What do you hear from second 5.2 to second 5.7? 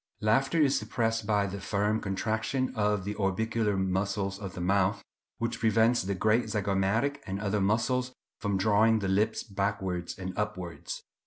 which